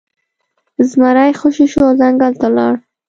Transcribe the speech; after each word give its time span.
زمری 0.89 1.31
خوشې 1.39 1.65
شو 1.71 1.81
او 1.87 1.93
ځنګل 1.99 2.33
ته 2.41 2.47
لاړ. 2.55 2.73